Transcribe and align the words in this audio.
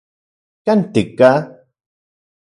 ¿Kan 0.65 0.79
tika? 0.93 1.31